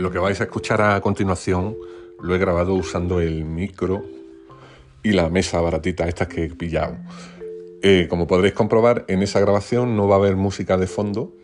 [0.00, 1.76] Lo que vais a escuchar a continuación
[2.22, 4.02] lo he grabado usando el micro
[5.02, 6.96] y la mesa baratita, estas que he pillado.
[7.82, 11.34] Eh, como podréis comprobar, en esa grabación no va a haber música de fondo,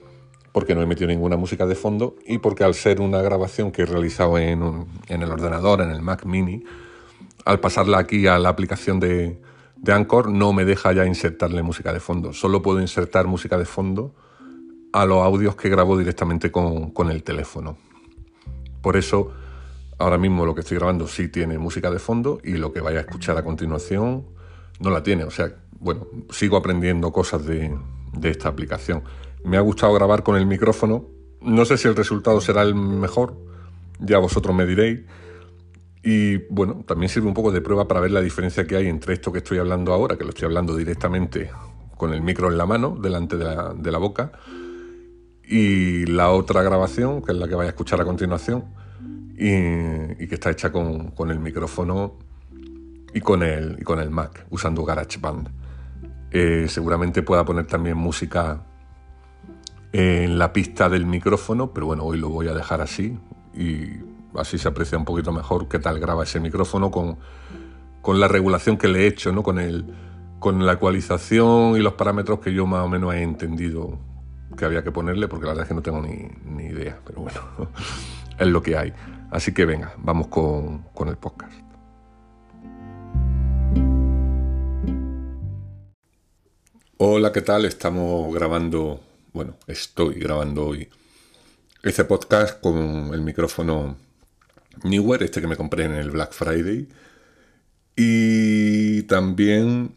[0.52, 3.82] porque no he metido ninguna música de fondo y porque al ser una grabación que
[3.82, 6.64] he realizado en, el ordenador, en el Mac mini,
[7.44, 9.38] al pasarla aquí a la aplicación de,
[9.86, 12.32] Anchor no me deja ya insertarle música de fondo.
[12.32, 14.14] Solo puedo insertar música de fondo
[14.94, 17.76] a los audios que grabo directamente con el teléfono.
[18.86, 19.32] Por eso,
[19.98, 22.98] ahora mismo lo que estoy grabando sí tiene música de fondo y lo que vaya
[22.98, 24.26] a escuchar a continuación
[24.78, 25.24] no la tiene.
[25.24, 27.76] O sea, bueno, sigo aprendiendo cosas de,
[28.22, 29.02] esta aplicación.
[29.42, 31.04] Me ha gustado grabar con el micrófono.
[31.40, 33.36] No sé si el resultado será el mejor,
[33.98, 35.00] ya vosotros me diréis.
[36.04, 39.14] Y bueno, también sirve un poco de prueba para ver la diferencia que hay entre
[39.14, 41.50] esto que estoy hablando ahora, que lo estoy hablando directamente
[41.96, 44.30] con el micro en la mano, delante de la, de la boca,
[45.46, 48.64] y la otra grabación, que es la que vais a escuchar a continuación,
[49.34, 52.14] y, que está hecha con, con, el micrófono
[53.12, 55.48] y con el, con el Mac, usando GarageBand.
[56.30, 58.62] Eh, seguramente pueda poner también música
[59.92, 63.16] en la pista del micrófono, pero bueno, hoy lo voy a dejar así
[63.54, 63.90] y
[64.34, 67.18] así se aprecia un poquito mejor qué tal graba ese micrófono con,
[68.02, 69.42] con la regulación que le he hecho, ¿no?
[69.42, 69.86] con, el,
[70.38, 73.98] con la ecualización y los parámetros que yo más o menos he entendido
[74.56, 77.20] que había que ponerle, porque la verdad es que no tengo ni, ni idea, pero
[77.20, 77.40] bueno,
[78.38, 78.92] es lo que hay.
[79.30, 81.52] Así que venga, vamos con, con el podcast.
[86.98, 87.66] Hola, ¿qué tal?
[87.66, 89.00] Estamos grabando,
[89.32, 90.88] bueno, estoy grabando hoy
[91.82, 93.96] este podcast con el micrófono
[94.82, 96.88] Newer, este que me compré en el Black Friday.
[97.94, 99.94] Y también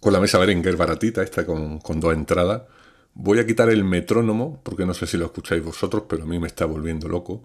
[0.00, 2.62] con la mesa Berenguer baratita, esta con, con dos entradas.
[3.18, 6.38] Voy a quitar el metrónomo, porque no sé si lo escucháis vosotros, pero a mí
[6.38, 7.42] me está volviendo loco.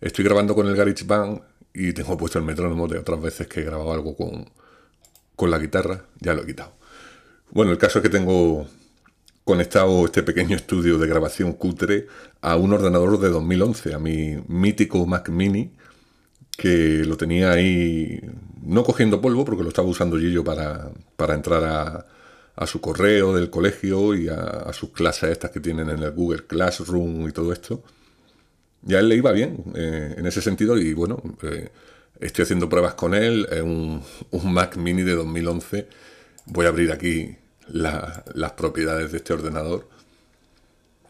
[0.00, 1.40] Estoy grabando con el GarageBand
[1.74, 4.48] y tengo puesto el metrónomo de otras veces que he grabado algo con,
[5.34, 6.04] con la guitarra.
[6.20, 6.72] Ya lo he quitado.
[7.50, 8.68] Bueno, el caso es que tengo
[9.42, 12.06] conectado este pequeño estudio de grabación cutre
[12.40, 15.72] a un ordenador de 2011, a mi mítico Mac Mini,
[16.56, 18.20] que lo tenía ahí,
[18.62, 22.06] no cogiendo polvo, porque lo estaba usando Gillo para, para entrar a,
[22.58, 26.46] a, su correo del colegio y a, sus clases estas que tienen en el Google
[26.46, 27.82] Classroom y todo esto.
[28.86, 31.70] Y a él le iba bien eh, en ese sentido y bueno, eh,
[32.20, 34.02] estoy haciendo pruebas con él, es un,
[34.44, 35.88] Mac mini de 2011.
[36.46, 37.36] Voy a abrir aquí
[37.68, 39.88] la, las propiedades de este ordenador,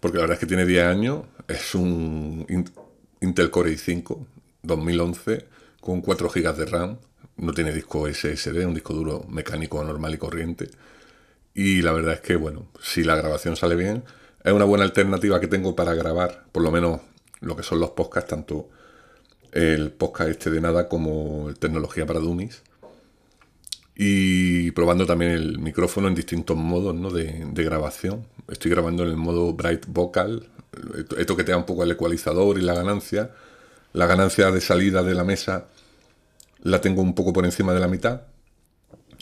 [0.00, 2.46] porque la verdad es que tiene 10 años, es un
[3.20, 4.26] Intel Core i5
[4.62, 5.46] 2011
[5.80, 6.98] con 4 GB de RAM.
[7.36, 10.68] No tiene disco SSD, un disco duro mecánico normal y corriente.
[11.54, 14.04] Y la verdad es que, bueno, si la grabación sale bien,
[14.44, 17.00] es una buena alternativa que tengo para grabar, por lo menos
[17.40, 18.68] lo que son los podcasts, tanto
[19.52, 22.62] el podcast este de nada como Tecnología para Dummies.
[23.96, 27.10] Y probando también el micrófono en distintos modos ¿no?
[27.10, 28.26] de, de, grabación.
[28.48, 30.48] Estoy grabando en el modo Bright Vocal.
[31.08, 33.32] Te da un poco el ecualizador y la ganancia
[33.92, 35.66] la ganancia de salida de la mesa
[36.62, 38.22] la tengo un poco por encima de la mitad.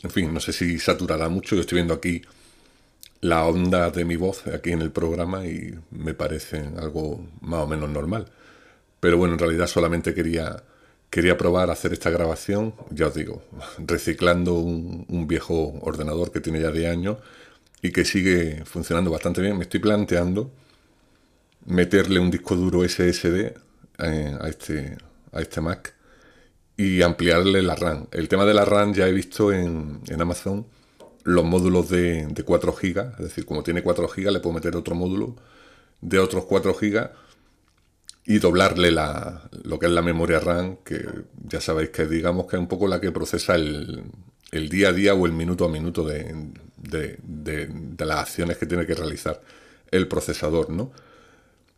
[0.06, 1.56] En fin, no sé si saturará mucho.
[1.56, 2.22] Yo estoy viendo aquí
[3.22, 7.66] la onda de mi voz aquí en el programa y me parece algo más o
[7.66, 8.26] menos normal.
[9.00, 10.62] Pero bueno, en realidad solamente quería,
[11.10, 13.42] quería probar hacer esta grabación, ya os digo,
[13.78, 17.16] reciclando un, un viejo ordenador que tiene ya de años
[17.82, 19.56] y que sigue funcionando bastante bien.
[19.58, 20.52] Me estoy planteando
[21.64, 23.54] meterle un disco duro SSD
[23.98, 24.98] eh, a, este,
[25.32, 25.95] a este Mac
[26.76, 28.06] y ampliarle la RAM.
[28.12, 30.66] El tema de la RAM ya he visto en, en Amazon
[31.24, 34.76] los módulos de, de 4 GB, es decir, como tiene 4 GB le puedo meter
[34.76, 35.36] otro módulo
[36.00, 37.10] de otros 4 GB
[38.26, 41.04] y doblarle la, lo que es la memoria RAM, que
[41.44, 44.04] ya sabéis que digamos que es un poco la que procesa el,
[44.50, 48.56] el día a día o el minuto a minuto de, de, de, de, las acciones
[48.58, 49.40] que tiene que realizar
[49.90, 50.92] el procesador, ¿no?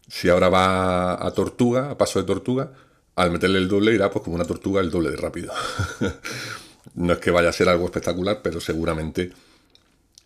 [0.08, 2.72] Si ahora va a tortuga, a paso de tortuga,
[3.18, 5.52] al meterle el doble irá pues como una tortuga el doble de rápido.
[6.94, 9.32] no es que vaya a ser algo espectacular, pero seguramente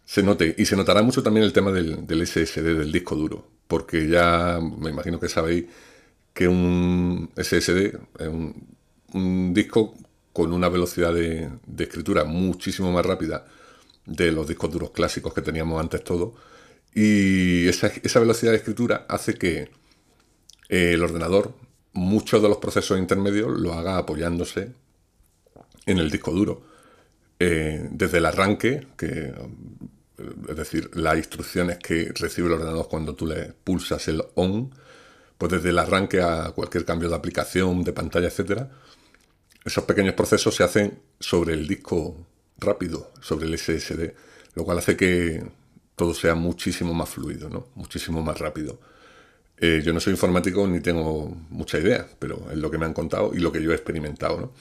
[0.05, 0.55] se note.
[0.59, 4.91] Y se notará mucho también el tema del, SSD, del disco duro, porque ya me
[4.91, 5.65] imagino que sabéis
[6.35, 9.95] que un SSD es un, disco
[10.33, 13.47] con una velocidad de, escritura muchísimo más rápida
[14.07, 16.33] de los discos duros clásicos que teníamos antes todos
[16.95, 19.71] y esa, velocidad de escritura hace que
[20.69, 21.55] el ordenador,
[21.93, 24.73] muchos de los procesos intermedios, lo haga apoyándose
[25.87, 26.63] en el disco duro.
[27.39, 29.33] Eh, desde el arranque, que,
[30.49, 34.73] es decir, las instrucciones que recibe el ordenador cuando tú le pulsas el on,
[35.39, 38.71] pues desde el arranque a cualquier cambio de aplicación, de pantalla, etcétera,
[39.65, 42.27] esos pequeños procesos se hacen sobre el disco
[42.59, 44.13] rápido, sobre el SSD,
[44.55, 45.45] lo cual hace que
[45.97, 47.69] todo sea muchísimo más fluido, ¿no?
[47.75, 48.81] muchísimo más rápido.
[49.65, 52.93] Eh, yo no soy informático ni tengo mucha idea, pero es lo que me han
[52.93, 54.41] contado y lo que yo he experimentado.
[54.41, 54.53] ¿no?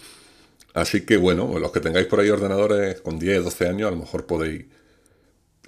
[0.76, 3.98] Así que bueno, los que tengáis por ahí ordenadores con 10, 12 años, a lo
[3.98, 4.66] mejor podéis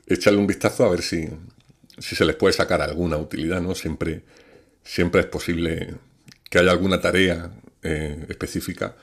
[0.06, 1.28] echarle un vistazo a ver si,
[1.98, 3.74] si se les puede sacar alguna utilidad, ¿no?
[3.74, 4.22] Siempre,
[4.84, 5.96] siempre es posible
[6.52, 7.52] que haya alguna tarea
[7.82, 8.96] eh, específica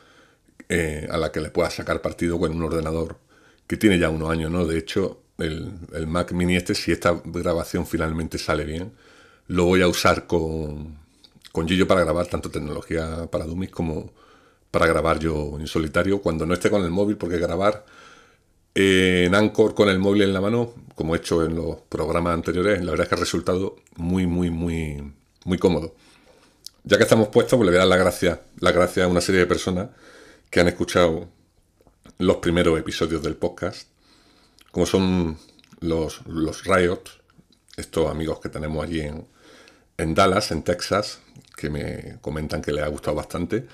[0.68, 3.18] eh, a la que le pueda sacar partido con un ordenador
[3.66, 4.64] que tiene ya unos años, ¿no?
[4.64, 8.92] De hecho, el, el, Mac Mini este, si esta grabación finalmente sale bien,
[9.50, 10.96] lo voy a usar con,
[11.50, 14.12] con Gillo para grabar tanto tecnología para Dummies como
[14.70, 17.84] para grabar yo en solitario cuando no esté con el móvil, porque grabar
[18.76, 22.84] en Anchor con el móvil en la mano, como he hecho en los programas anteriores,
[22.84, 25.12] la verdad es que ha resultado muy, muy, muy,
[25.44, 25.96] muy cómodo.
[26.84, 29.20] Ya que estamos puestos, pues le voy a dar la gracia, la gracia a una
[29.20, 29.88] serie de personas
[30.48, 31.28] que han escuchado
[32.18, 33.88] los primeros episodios del podcast,
[34.70, 35.38] como son
[35.80, 37.02] los, los Riot,
[37.76, 39.26] estos amigos que tenemos allí en,
[40.00, 41.20] en Dallas, en Texas,
[41.56, 43.66] que me comentan que les ha gustado bastante.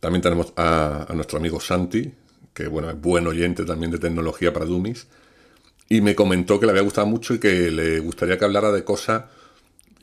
[0.00, 2.12] También tenemos a, nuestro amigo Santi,
[2.52, 5.06] que bueno, es buen oyente también de tecnología para Dummies,
[5.88, 8.84] y me comentó que le había gustado mucho y que le gustaría que hablara de
[8.84, 9.24] cosas,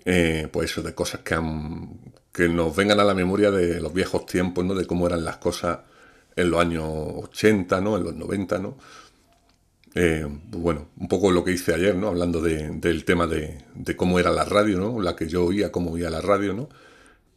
[0.06, 2.00] eh, pues de cosas que, han,
[2.32, 4.74] que nos vengan a la memoria de los viejos tiempos, ¿no?
[4.74, 5.80] De cómo eran las cosas
[6.36, 7.98] en los años 80, ¿no?
[7.98, 8.78] En los 90, ¿no?
[10.00, 12.10] Eh, bueno, un poco lo que hice ayer, ¿no?
[12.10, 15.02] Hablando del tema de, de, cómo era la radio, ¿no?
[15.02, 16.70] La que yo oía, cómo oía la radio, ¿no?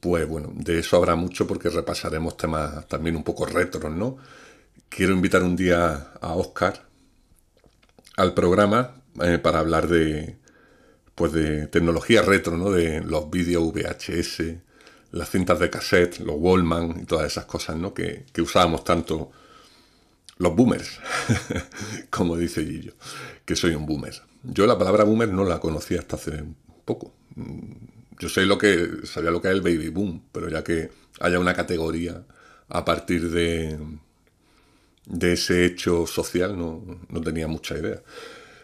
[0.00, 4.18] Pues bueno, de eso habrá mucho porque repasaremos temas también un poco retros, ¿no?
[4.90, 6.82] quiero invitar un día a Oscar
[8.16, 10.36] al programa eh, para hablar de
[11.14, 12.70] pues de tecnología retro, ¿no?
[12.70, 14.42] De los vídeos VHS,
[15.12, 17.92] las cintas de cassette, los Wallman y todas esas cosas, ¿no?
[17.92, 19.30] Que, usábamos tanto
[20.40, 20.98] los boomers,
[22.10, 22.94] como dice Gillo,
[23.44, 24.14] que soy un boomer.
[24.42, 26.44] Yo la palabra boomer no la conocía hasta hace
[26.86, 27.12] poco.
[28.18, 30.90] Yo sé lo que sabía lo que es el baby boom, pero ya que
[31.20, 32.24] haya una categoría
[32.70, 33.78] a partir de
[35.20, 38.02] ese hecho social no, tenía mucha idea.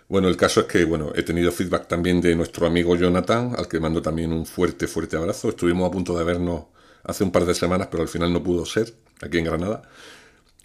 [0.08, 3.68] Bueno, el caso es que bueno, he tenido feedback también de nuestro amigo Jonathan, al
[3.68, 5.50] que mando también un fuerte, fuerte abrazo.
[5.50, 6.64] Estuvimos a punto de vernos
[7.04, 9.82] hace un par de semanas, pero al final no pudo ser, aquí en Granada.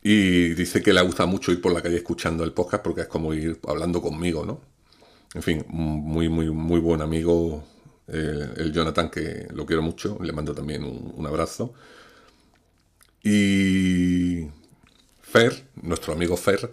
[0.04, 3.08] Y dice que le gusta mucho ir por la calle escuchando el podcast porque es
[3.08, 4.62] como ir hablando conmigo, ¿no?
[5.34, 7.64] En fin, muy, muy, muy buen amigo
[8.08, 10.18] el, Jonathan, que lo quiero mucho.
[10.22, 11.74] Le mando también un, abrazo.
[13.24, 14.48] Y
[15.22, 16.72] Fer, nuestro amigo Fer,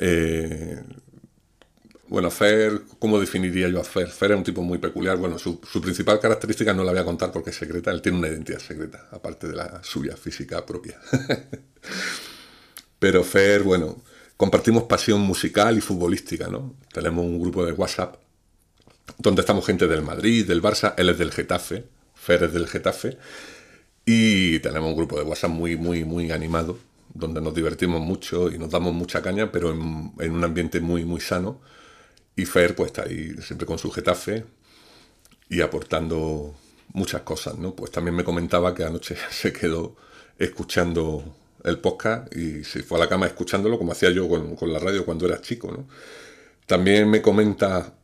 [0.00, 0.82] eh,
[2.08, 4.08] bueno, Fer, ¿cómo definiría yo a Fer?
[4.08, 5.16] Fer es un tipo muy peculiar.
[5.16, 7.92] Bueno, su, principal característica no la voy a contar porque es secreta.
[7.92, 10.98] Él tiene una identidad secreta, aparte de la suya física propia.
[13.00, 14.00] Pero Fer, bueno,
[14.36, 16.76] compartimos pasión musical y futbolística, ¿no?
[16.92, 18.16] Tenemos un grupo de WhatsApp
[19.18, 20.94] donde estamos gente del Madrid, del Barça.
[20.96, 23.18] Él es del Getafe, Fer es del Getafe.
[24.04, 26.78] Y tenemos un grupo de WhatsApp muy, muy, muy animado
[27.14, 31.20] donde nos divertimos mucho y nos damos mucha caña, pero en, un ambiente muy, muy
[31.20, 31.60] sano.
[32.36, 34.44] Y Fer, pues está ahí siempre con su Getafe
[35.48, 36.54] y aportando
[36.92, 37.74] muchas cosas, ¿no?
[37.74, 39.96] Pues también me comentaba que anoche se quedó
[40.38, 44.78] escuchando el podcast y se fue a la cama escuchándolo como hacía yo con, la
[44.78, 45.88] radio cuando era chico, ¿no?
[46.66, 47.94] También me comenta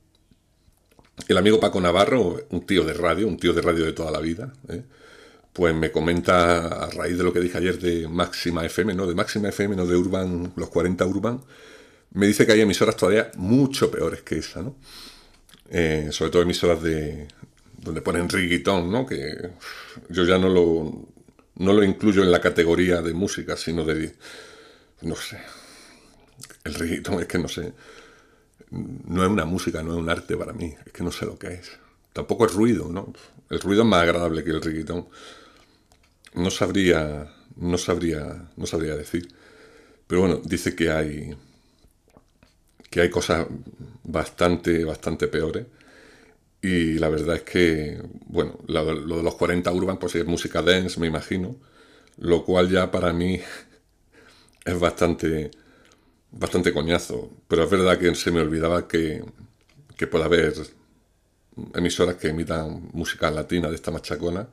[1.29, 4.21] el amigo Paco Navarro, un tío de radio, un tío de radio de toda la
[4.21, 4.83] vida, ¿eh?
[5.53, 9.15] pues me comenta a raíz de lo que dije ayer de Máxima FM, no de
[9.15, 11.41] Máxima FM, no de Urban, los 40 Urban,
[12.13, 14.77] me dice que hay emisoras todavía mucho peores que esa, ¿no?
[15.71, 17.29] Eh, sobre todo emisoras de
[17.79, 19.07] donde ponen reggaeton, ¿no?
[19.07, 19.51] Que
[20.11, 21.09] yo ya no lo,
[21.57, 24.15] no lo incluyo en la categoría de música, sino de,
[25.03, 25.41] no sé,
[26.65, 27.73] el reggaeton es que no sé,
[28.71, 31.39] no es una música, no es un arte para mí, es que no sé lo
[31.39, 31.71] que es.
[32.13, 33.13] Tampoco es ruido, ¿no?
[33.51, 35.09] El ruido es más agradable que el reggaeton
[36.35, 39.29] no sabría, no sabría, no sabría decir.
[40.07, 41.37] Pero bueno, dice que hay,
[42.91, 43.47] que hay cosas
[44.05, 45.67] bastante, bastante peores.
[46.67, 50.99] Y la verdad es que, bueno, lo, de los 40 Urban, pues es música dance,
[50.99, 51.55] me imagino.
[52.19, 53.41] Lo cual ya para mí
[54.65, 55.53] es bastante,
[56.33, 57.31] bastante coñazo.
[57.47, 59.25] Pero es verdad que se me olvidaba que,
[59.97, 60.55] que puede haber
[61.75, 64.49] emisoras que emitan música latina de esta machacona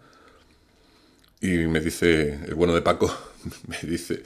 [1.42, 3.12] y me dice, el bueno de Paco,
[3.68, 4.22] me dice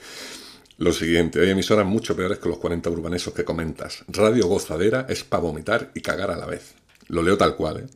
[0.76, 4.04] lo siguiente, hay emisoras mucho peores que los 40 urbanesos que comentas.
[4.08, 6.74] Radio gozadera es para vomitar y cagar a la vez.
[7.08, 7.86] Lo leo tal cual, ¿eh?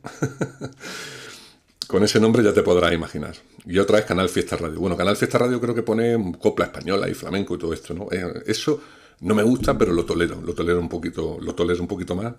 [1.87, 3.35] Con ese nombre ya te podrás imaginar.
[3.65, 4.79] Y otra es Canal Fiesta Radio.
[4.79, 8.07] Bueno, Canal Fiesta Radio creo que pone copla española y flamenco y todo esto, ¿no?
[8.11, 8.81] Eh, eso
[9.21, 12.33] no me gusta, pero lo tolero, lo tolero un poquito, lo tolero un poquito más.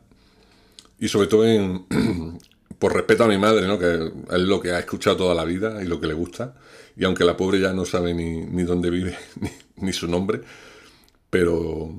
[0.98, 1.86] Y sobre todo en,
[2.78, 3.78] por respeto a mi madre, ¿no?
[3.78, 6.56] Que es lo que ha escuchado toda la vida y lo que le gusta.
[6.96, 10.40] Y aunque la pobre ya no sabe ni, ni dónde vive, ni, ni su nombre,
[11.30, 11.94] pero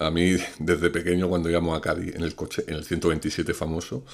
[0.00, 4.04] a mí desde pequeño cuando íbamos a Cádiz en el coche, en el 127 famoso,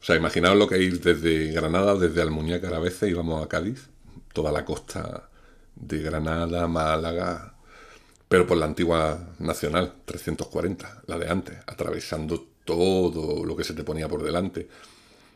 [0.00, 3.88] o sea, imaginaos lo que ir desde Granada, desde Almuñécar a veces íbamos a Cádiz,
[4.32, 5.28] toda la costa
[5.74, 7.54] de Granada, Málaga,
[8.28, 13.84] pero por la antigua Nacional 340, la de antes, atravesando todo lo que se te
[13.84, 14.68] ponía por delante.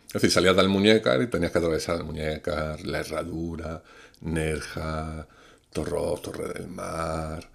[0.07, 3.83] Es decir, salías de Almuñécar y tenías que atravesar Almuñécar, La Herradura,
[4.21, 5.27] Nerja,
[5.73, 7.49] Torros, Torre del Mar,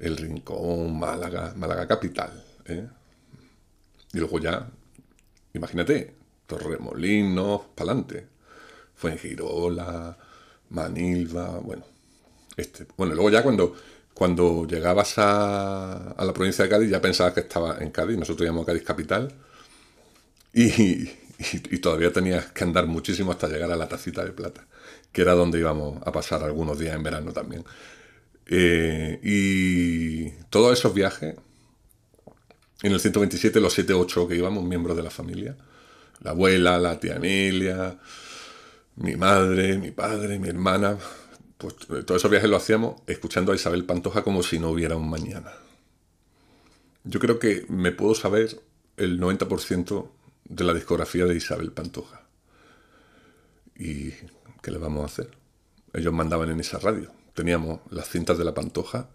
[0.00, 2.44] El Rincón, Málaga, Málaga capital.
[2.64, 2.88] ¿eh?
[4.12, 4.68] Y luego ya,
[5.54, 6.14] imagínate,
[6.46, 8.26] Torremolinos, pa'lante.
[8.94, 10.16] Fuengirola,
[10.70, 11.84] Manilva, bueno.
[12.56, 12.86] Este.
[12.96, 13.74] Bueno, luego ya cuando,
[14.12, 18.48] cuando llegabas a, a la provincia de Cádiz ya pensabas que estaba en Cádiz, nosotros
[18.48, 19.32] a Cádiz capital
[20.52, 21.08] y,
[21.70, 24.66] y, todavía tenías que andar muchísimo hasta llegar a la tacita de plata,
[25.12, 27.64] que era donde íbamos a pasar algunos días en verano también.
[28.52, 31.36] Eh, y todos esos viajes,
[32.82, 35.56] en el 127, los 7-8 que íbamos, miembros de la familia,
[36.20, 37.96] la abuela, la tía Emilia,
[38.96, 40.98] mi madre, mi padre, mi hermana,
[41.58, 45.08] pues todos esos viajes lo hacíamos escuchando a Isabel Pantoja como si no hubiera un
[45.08, 45.52] mañana.
[47.04, 48.60] Yo creo que me puedo saber
[48.96, 50.10] el 90%
[50.44, 52.22] de la discografía de Isabel Pantoja.
[53.76, 54.10] ¿Y
[54.60, 55.30] qué le vamos a hacer?
[55.92, 57.19] Ellos mandaban en esa radio.
[57.40, 59.08] Teníamos las cintas de la Pantoja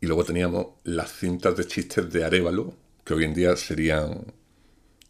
[0.00, 2.74] y luego teníamos las cintas de chistes de Arevalo,
[3.04, 4.32] que hoy en día serían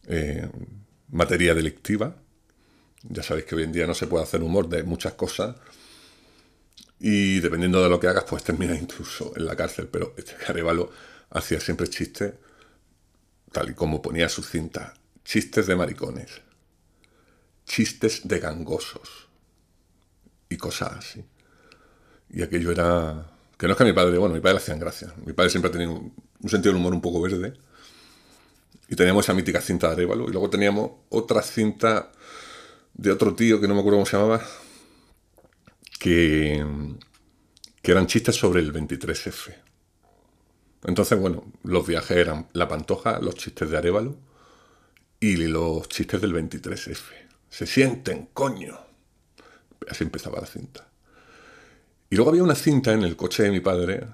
[0.09, 0.50] eh,
[1.12, 2.16] materia delictiva.
[3.04, 5.54] Ya sabéis que hoy en día no se puede hacer humor de muchas cosas.
[6.99, 9.87] Y dependiendo de lo que hagas, pues terminas incluso en la cárcel.
[9.87, 10.90] Pero este Arevalo
[11.30, 12.35] hacía siempre chistes,
[13.52, 16.40] tal y como ponía su cinta, chistes de maricones,
[17.64, 19.28] chistes de gangosos
[20.49, 21.25] y cosas así.
[22.33, 23.27] Y aquello era...
[23.59, 25.13] Que no es que mi padre, bueno, mi padre le hacían gracia.
[25.27, 27.55] Mi padre siempre ha tenido un, un sentido del humor un poco verde
[28.91, 30.29] y teníamos esa mítica cinta de Arevalo.
[30.29, 32.11] Y luego teníamos otra cinta
[32.93, 34.43] de otro tío que no me acuerdo cómo se llamaba,
[36.01, 36.67] que,
[37.81, 39.55] que eran chistes sobre el 23F.
[40.85, 44.17] Entonces, bueno, los viajes eran La Pantoja, los chistes de Arevalo
[45.21, 47.01] y los chistes del 23F.
[47.49, 48.77] Se sienten, coño.
[49.89, 50.89] Así empezaba la cinta.
[52.11, 54.05] Y luego había una cinta en el coche de mi padre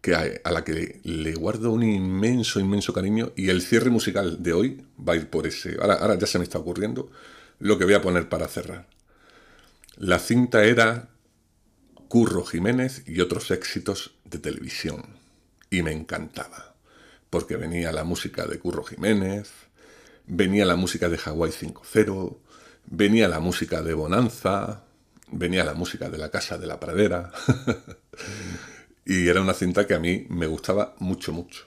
[0.00, 4.54] que a, la que le, guardo un inmenso, inmenso cariño y el cierre musical de
[4.54, 5.76] hoy va a ir por ese.
[5.78, 7.10] Ahora, ahora ya se me está ocurriendo
[7.58, 8.88] lo que voy a poner para cerrar.
[9.96, 11.10] La cinta era
[12.08, 15.04] Curro Jiménez y otros éxitos de televisión.
[15.68, 16.74] Y me encantaba,
[17.28, 19.50] porque venía la música de Curro Jiménez,
[20.26, 22.38] venía la música de Hawaii 5.0,
[22.86, 24.84] venía la música de Bonanza,
[25.32, 27.32] venía la música de la Casa de la Pradera.
[29.04, 31.64] Y era una cinta que a mí me gustaba mucho, mucho.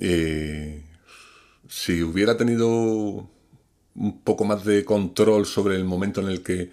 [0.00, 0.82] Eh,
[1.68, 3.28] si hubiera tenido
[3.94, 6.72] un poco más de control sobre el momento en el que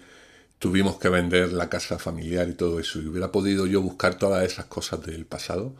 [0.58, 4.44] tuvimos que vender la casa familiar y todo eso, y hubiera podido yo buscar todas
[4.44, 5.72] esas cosas del pasado,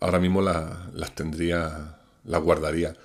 [0.00, 2.96] ahora mismo las tendría, las guardaría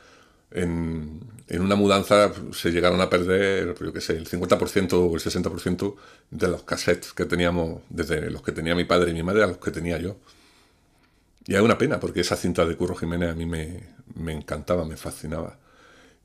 [0.52, 1.22] en,
[1.60, 5.96] una mudanza se llegaron a perder, yo qué sé, el 50% o el 60%
[6.32, 9.48] de los cassettes que teníamos, desde los que tenía mi padre y mi madre a
[9.48, 10.18] los que tenía yo.
[11.48, 14.98] Y es una pena, porque esa cinta de Curro Jiménez a mí me, encantaba, me
[14.98, 15.60] fascinaba.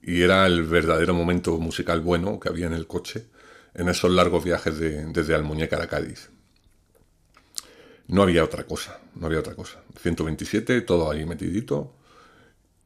[0.02, 3.26] Y era el verdadero momento musical bueno que había en el coche,
[3.74, 6.30] en esos largos viajes de, desde Almuñécar a Cádiz.
[8.06, 9.82] No había otra cosa, no había otra cosa.
[10.00, 11.94] 127, todo ahí metidito,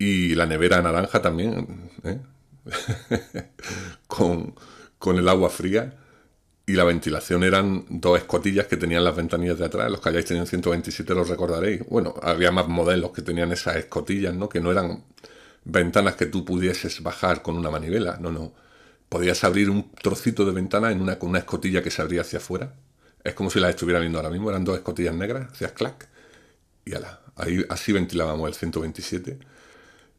[0.04, 2.18] y la nevera naranja también, ¿eh?
[4.06, 4.54] con,
[5.18, 5.98] el agua fría.
[6.66, 9.90] Y la ventilación eran dos escotillas que tenían las ventanillas de atrás.
[9.90, 11.82] Los que hayáis tenido 127 los recordaréis.
[11.88, 14.48] Bueno, había más modelos que tenían esas escotillas, ¿no?
[14.48, 15.04] Que no eran
[15.64, 18.16] ventanas que tú pudieses bajar con una manivela.
[18.18, 18.54] No, no.
[19.10, 22.38] Podías abrir un trocito de ventana en una, con una escotilla que se abría hacia
[22.38, 22.74] afuera.
[23.22, 24.48] Es como si las estuviera viendo ahora mismo.
[24.48, 26.08] Eran dos escotillas negras, hacías clac.
[26.86, 29.38] Y ala, ahí así ventilábamos el 127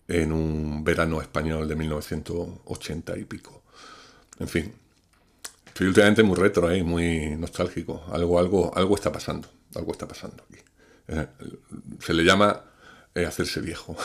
[0.07, 3.63] en un verano español de 1980 y pico.
[4.39, 4.73] En fin,
[5.67, 6.83] estoy últimamente muy retro, ¿eh?
[6.83, 8.03] muy nostálgico.
[8.11, 10.59] Algo, algo, algo está pasando, algo está pasando aquí.
[11.07, 11.27] Eh,
[11.99, 12.63] se le llama
[13.13, 13.95] eh, hacerse viejo.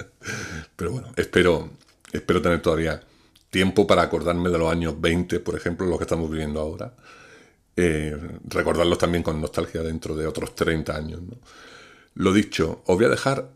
[0.76, 1.70] Pero bueno, espero,
[2.12, 3.00] espero tener todavía
[3.50, 6.94] tiempo para acordarme de los años 20, por ejemplo, los que estamos viviendo ahora.
[7.76, 11.20] Eh, recordarlos también con nostalgia dentro de otros 30 años.
[12.14, 13.50] Lo dicho, os voy a dejar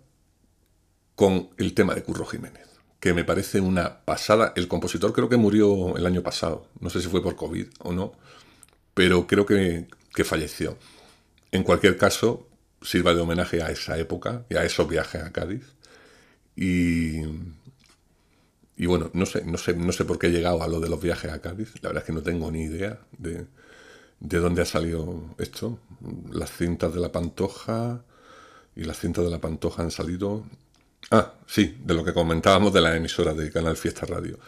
[1.15, 2.69] con el tema de Curro Jiménez,
[3.01, 4.53] que me parece una pasada.
[4.57, 7.93] El compositor creo que murió el año pasado, no sé si fue por COVID o
[7.93, 8.13] no,
[8.95, 10.79] pero creo que, que falleció.
[11.51, 12.49] En cualquier caso,
[12.81, 15.75] sirva de homenaje a esa época y a esos viajes a Cádiz.
[16.57, 17.21] Y,
[18.77, 20.89] y bueno, no sé, no, sé, no sé por qué he llegado a lo de
[20.89, 21.75] los viajes a Cádiz.
[21.83, 23.47] La verdad es que no tengo ni idea de,
[24.21, 25.79] de dónde ha salido esto.
[26.31, 28.03] Las cintas de la Pantoja
[28.75, 30.45] y las cintas de la Pantoja han salido...
[31.15, 34.39] Ah, sí, de lo que comentábamos de la emisora de Canal Fiesta Radio.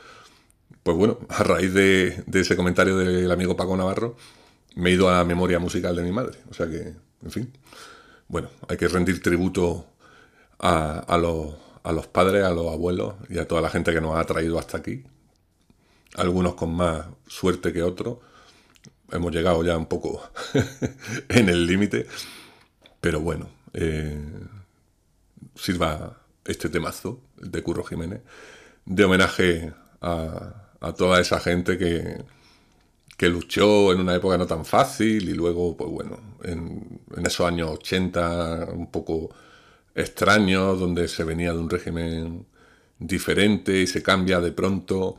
[0.83, 4.16] Pues bueno, a raíz de, ese comentario del amigo Paco Navarro,
[4.75, 6.38] me he ido a la memoria musical de mi madre.
[6.50, 7.52] O sea que, en fin,
[8.28, 9.88] bueno, hay que rendir tributo
[10.59, 14.16] a, los, a los padres, a los abuelos y a toda la gente que nos
[14.16, 15.04] ha traído hasta aquí.
[16.14, 18.21] Algunos con más suerte que otros.
[19.12, 20.23] Hemos llegado ya un poco
[21.28, 22.06] en el límite.
[23.02, 24.18] Pero bueno, eh,
[25.56, 28.20] sirva este temazo de Curro Jiménez
[28.84, 30.60] de homenaje a,
[30.96, 32.22] toda esa gente que,
[33.16, 37.70] que luchó en una época no tan fácil y luego, pues bueno, en, esos años
[37.70, 39.30] 80 un poco
[39.94, 42.46] extraños, donde se venía de un régimen
[42.98, 45.16] diferente y se cambia de pronto.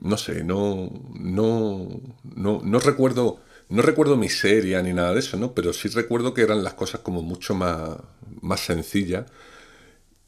[0.00, 1.88] No sé, no, no,
[2.22, 5.54] no, no recuerdo, no recuerdo miseria ni nada de eso, ¿no?
[5.54, 7.98] Pero sí recuerdo que eran las cosas como mucho más,
[8.40, 9.26] más sencillas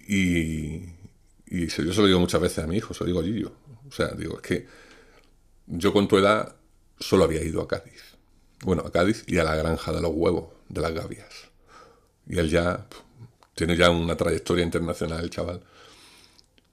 [0.07, 0.95] y,
[1.47, 3.53] yo se lo digo muchas veces a mi hijo, se lo digo a Gillo.
[3.89, 4.67] O sea, digo, es que
[5.67, 6.57] yo con tu edad
[6.99, 8.17] solo había ido a Cádiz.
[8.63, 11.51] Bueno, a Cádiz y a la granja de los huevos, de las gavias.
[12.27, 12.87] Y él ya
[13.55, 15.63] tiene ya una trayectoria internacional, el chaval.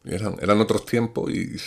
[0.05, 1.58] eran, eran otros tiempos y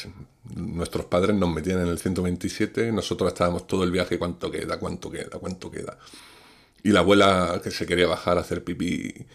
[0.55, 4.79] nuestros padres nos metían en el 127, nosotros estábamos todo el viaje, ¿cuánto queda?
[4.79, 5.39] ¿Cuánto queda?
[5.39, 5.99] ¿Cuánto queda?
[6.83, 9.27] Y la abuela que se quería bajar a hacer pipí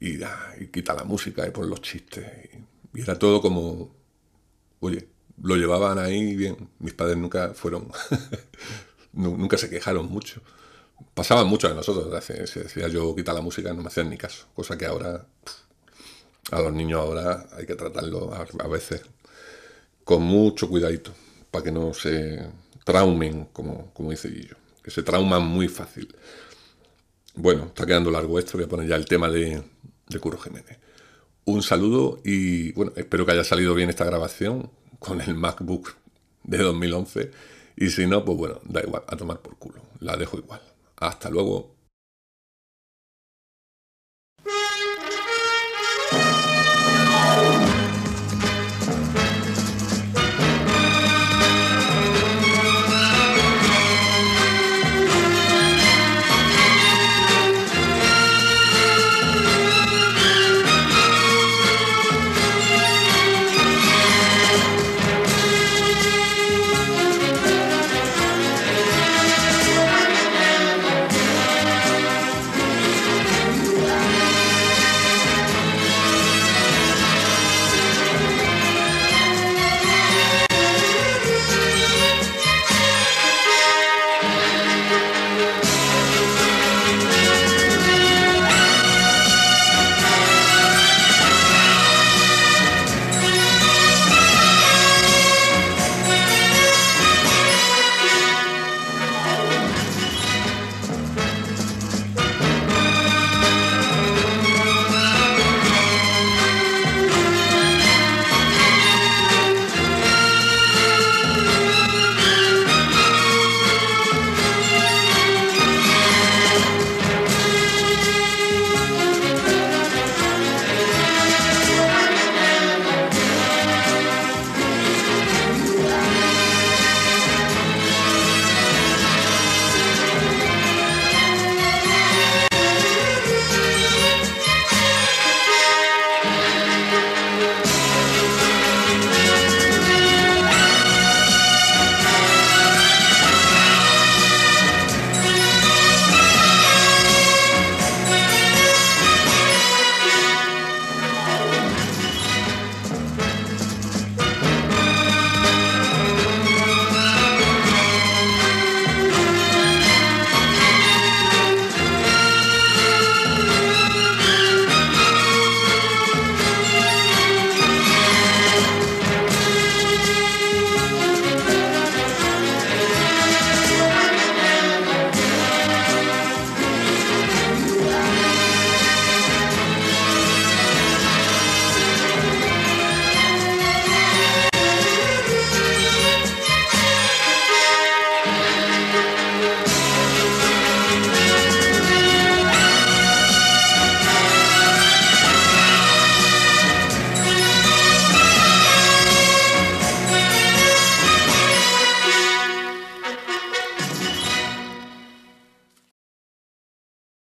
[0.00, 2.26] y, y, quita la música y pon los chistes.
[2.94, 3.94] y era todo como,
[4.80, 5.08] oye,
[5.42, 6.68] lo llevaban ahí bien.
[6.78, 7.90] Mis padres nunca fueron,
[9.12, 10.42] nunca se quejaron mucho.
[11.14, 12.24] Pasaban mucho de nosotros.
[12.24, 14.46] Si decía yo quita la música, no me hacían ni caso.
[14.54, 15.26] Cosa que ahora,
[16.50, 19.02] a los niños ahora hay que tratarlo a, veces
[20.04, 21.12] con mucho cuidadito,
[21.50, 22.44] para que no se
[22.84, 26.14] traumen, como, como dice Guillo, que se trauman muy fácil.
[27.34, 29.62] Bueno, está quedando largo esto, voy a poner ya el tema de,
[30.10, 30.78] de Curo Jiménez.
[31.44, 35.94] Un saludo y bueno, espero que haya salido bien esta grabación con el MacBook
[36.44, 37.30] de 2011.
[37.76, 39.80] Y si no, pues bueno, da igual, a tomar por culo.
[40.00, 40.60] La dejo igual.
[40.96, 41.74] Hasta luego.